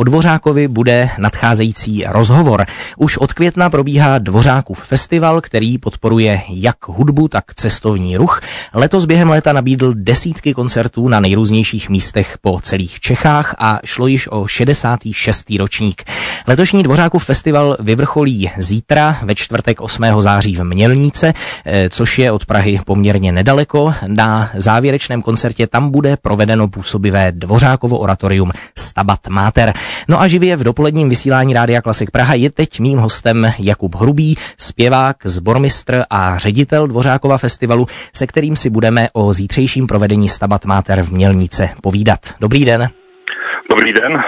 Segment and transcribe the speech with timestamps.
[0.00, 2.66] O Dvořákovi bude nadcházející rozhovor.
[2.96, 8.40] Už od května probíhá Dvořákův festival, který podporuje jak hudbu, tak cestovní ruch.
[8.74, 14.28] Letos během léta nabídl desítky koncertů na nejrůznějších místech po celých Čechách a šlo již
[14.30, 15.50] o 66.
[15.58, 16.04] ročník.
[16.46, 20.04] Letošní Dvořákův festival vyvrcholí zítra ve čtvrtek 8.
[20.20, 21.32] září v Mělníce,
[21.64, 23.94] eh, což je od Prahy poměrně nedaleko.
[24.06, 29.72] Na závěrečném koncertě tam bude provedeno působivé Dvořákovo oratorium Stabat Mater.
[30.08, 34.36] No a živě v dopoledním vysílání Rádia Klasik Praha je teď mým hostem Jakub Hrubý,
[34.58, 41.02] zpěvák, zbormistr a ředitel Dvořákova festivalu, se kterým si budeme o zítřejším provedení Stabat Mater
[41.02, 42.20] v Mělnice povídat.
[42.40, 42.90] Dobrý den.
[43.70, 44.22] Dobrý den.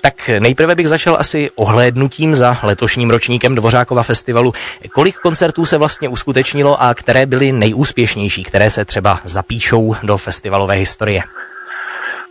[0.00, 4.52] Tak nejprve bych začal asi ohlédnutím za letošním ročníkem Dvořákova festivalu.
[4.92, 10.74] Kolik koncertů se vlastně uskutečnilo a které byly nejúspěšnější, které se třeba zapíšou do festivalové
[10.74, 11.22] historie?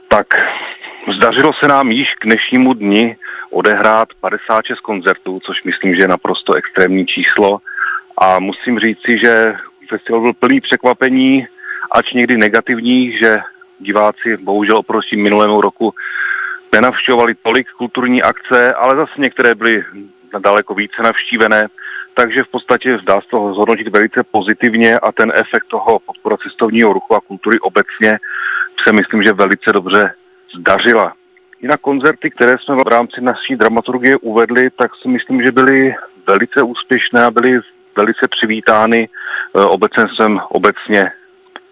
[0.10, 0.28] Tak,
[1.12, 3.18] zdařilo se nám již k dnešnímu dni
[3.50, 7.60] odehrát 56 koncertů, což myslím, že je naprosto extrémní číslo.
[8.18, 9.56] A musím říci, že
[9.90, 11.48] festival byl plný překvapení,
[11.92, 13.38] ač někdy negativní, že
[13.80, 15.94] diváci bohužel oproti minulému roku
[16.72, 19.84] nenavštěvovali tolik kulturní akce, ale zase některé byly
[20.40, 21.68] daleko více navštívené,
[22.14, 26.94] takže v podstatě dá se to zhodnotit velice pozitivně a ten efekt toho podpora cestovního
[26.94, 28.20] ruchu a kultury obecně
[28.84, 30.14] se myslím, že velice dobře
[30.60, 31.14] zdařila.
[31.62, 35.96] Jinak koncerty, které jsme v rámci naší dramaturgie uvedli, tak si myslím, že byly
[36.28, 37.60] velice úspěšné a byly
[37.98, 41.12] velice přivítány eh, obecenstvem obecně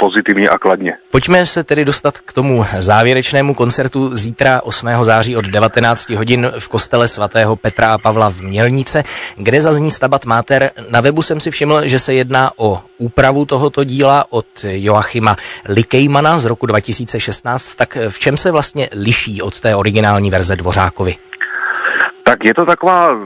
[0.01, 0.97] pozitivně a kladně.
[1.11, 4.87] Pojďme se tedy dostat k tomu závěrečnému koncertu zítra 8.
[5.01, 9.03] září od 19 hodin v kostele svatého Petra a Pavla v Mělnice,
[9.37, 10.71] kde zazní Stabat Mater.
[10.89, 15.35] Na webu jsem si všiml, že se jedná o úpravu tohoto díla od Joachima
[15.69, 17.75] Likejmana z roku 2016.
[17.75, 21.15] Tak v čem se vlastně liší od té originální verze Dvořákovi?
[22.23, 23.17] Tak je to taková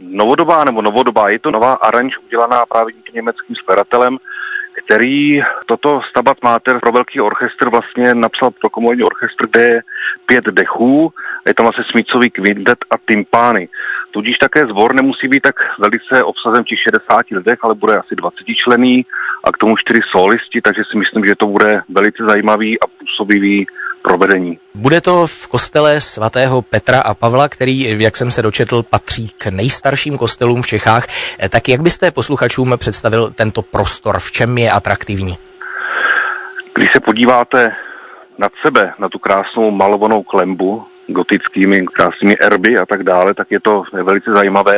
[0.00, 4.18] novodobá nebo novodobá, je to nová aranž udělaná právě tím německým skladatelem,
[4.84, 9.82] který toto Stabat Mater pro velký orchestr vlastně napsal pro komorní orchestr, kde je
[10.26, 11.12] pět dechů,
[11.46, 13.68] je tam vlastně smícový kvintet a tympány.
[14.10, 18.36] Tudíž také zbor nemusí být tak velice obsazen těch 60 lidech, ale bude asi 20
[18.54, 19.06] člený
[19.44, 23.66] a k tomu čtyři solisti, takže si myslím, že to bude velice zajímavý a působivý
[24.02, 24.58] provedení.
[24.74, 29.46] Bude to v kostele svatého Petra a Pavla, který, jak jsem se dočetl, patří k
[29.46, 31.06] nejstarším kostelům v Čechách.
[31.48, 35.36] Tak jak byste posluchačům představil tento prostor, v čem je atraktivní?
[36.74, 37.72] Když se podíváte
[38.38, 43.60] nad sebe, na tu krásnou malovanou klembu, gotickými krásnými erby a tak dále, tak je
[43.60, 44.76] to velice zajímavé.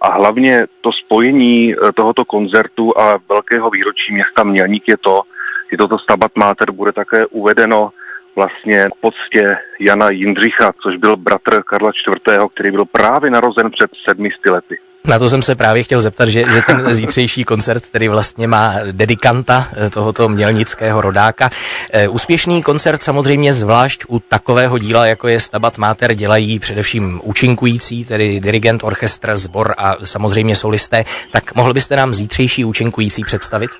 [0.00, 5.22] A hlavně to spojení eh, tohoto koncertu a velkého výročí města Mělník je to,
[5.70, 7.90] že toto Stabat Mater bude také uvedeno
[8.36, 13.90] vlastně v poctě Jana Jindřicha, což byl bratr Karla IV., který byl právě narozen před
[14.08, 14.78] sedmi lety.
[15.06, 18.74] Na to jsem se právě chtěl zeptat, že, že ten zítřejší koncert, který vlastně má
[18.92, 21.50] dedikanta eh, tohoto mělnického rodáka.
[21.92, 28.04] Eh, úspěšný koncert samozřejmě zvlášť u takového díla, jako je Stabat Mater, dělají především účinkující,
[28.04, 31.04] tedy dirigent, orchestr, sbor a samozřejmě solisté.
[31.30, 33.70] Tak mohl byste nám zítřejší účinkující představit?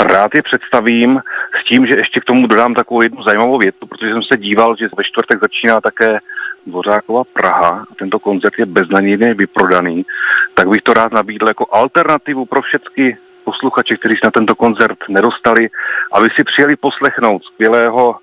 [0.00, 1.20] Rád je představím
[1.64, 4.88] tím, že ještě k tomu dodám takovou jednu zajímavou větu, protože jsem se díval, že
[4.96, 6.18] ve čtvrtek začíná také
[6.66, 10.06] Dvořákova Praha tento koncert je beznadějně vyprodaný,
[10.54, 14.98] tak bych to rád nabídl jako alternativu pro všechny posluchače, kteří se na tento koncert
[15.08, 15.68] nedostali,
[16.12, 18.16] aby si přijeli poslechnout skvělého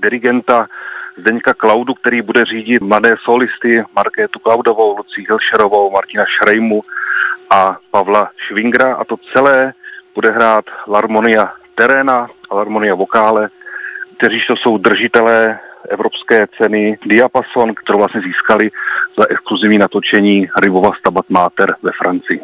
[0.00, 0.66] dirigenta
[1.16, 6.82] Zdeňka Klaudu, který bude řídit mladé solisty Markétu Klaudovou, Lucí Hilšerovou, Martina Šrejmu
[7.50, 8.94] a Pavla Švingra.
[8.94, 9.72] A to celé
[10.14, 13.48] bude hrát Larmonia Terena a Larmonia Vokále,
[14.16, 15.58] kteří to jsou držitelé
[15.90, 18.70] evropské ceny Diapason, kterou vlastně získali
[19.18, 22.40] za exkluzivní natočení Rybova Stabat Mater ve Francii.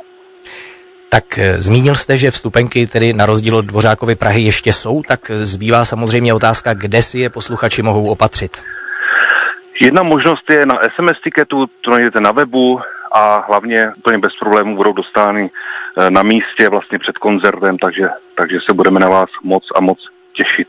[1.09, 5.31] Tak eh, zmínil jste, že vstupenky tedy na rozdíl od Dvořákovy Prahy ještě jsou, tak
[5.31, 8.63] zbývá samozřejmě otázka, kde si je posluchači mohou opatřit.
[9.81, 12.81] Jedna možnost je na SMS tiketu, to najdete na webu
[13.13, 15.51] a hlavně úplně bez problémů budou dostány
[15.97, 19.99] eh, na místě vlastně před koncertem, takže, takže se budeme na vás moc a moc
[20.33, 20.69] těšit.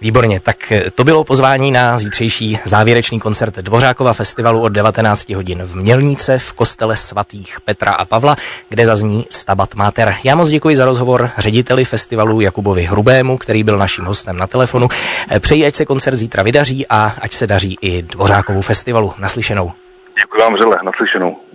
[0.00, 5.62] Výborně, tak eh, to bylo pozvání na zítřejší závěrečný koncert Dvořákova festivalu od 19 hodin
[5.62, 8.36] v Mělnice v kostele svatých Petra a Pavla,
[8.68, 10.14] kde zazní Stabat Mater.
[10.24, 14.88] Já moc děkuji za rozhovor řediteli festivalu Jakubovi Hrubému, který byl naším hostem na telefonu.
[15.30, 19.12] Eh, přeji, ať se koncert zítra vydaří a ať se daří i Dvořákovu festivalu.
[19.18, 19.72] Naslyšenou.
[20.18, 21.47] Děkuji vám vřele, naslyšenou.